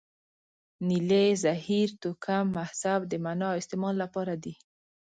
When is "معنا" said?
3.23-3.47